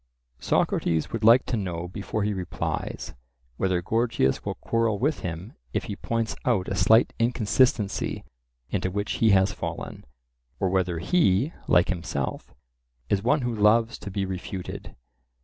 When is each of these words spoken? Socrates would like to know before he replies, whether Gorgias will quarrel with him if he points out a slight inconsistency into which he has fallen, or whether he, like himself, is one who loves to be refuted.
Socrates 0.39 1.11
would 1.11 1.23
like 1.23 1.45
to 1.45 1.55
know 1.55 1.87
before 1.87 2.23
he 2.23 2.33
replies, 2.33 3.13
whether 3.57 3.83
Gorgias 3.83 4.43
will 4.43 4.55
quarrel 4.55 4.97
with 4.97 5.19
him 5.19 5.53
if 5.73 5.83
he 5.83 5.95
points 5.95 6.35
out 6.43 6.67
a 6.67 6.75
slight 6.75 7.13
inconsistency 7.19 8.23
into 8.71 8.89
which 8.89 9.17
he 9.21 9.29
has 9.29 9.53
fallen, 9.53 10.03
or 10.59 10.69
whether 10.69 10.97
he, 10.97 11.53
like 11.67 11.89
himself, 11.89 12.51
is 13.09 13.21
one 13.21 13.41
who 13.41 13.53
loves 13.53 13.99
to 13.99 14.09
be 14.09 14.25
refuted. 14.25 14.95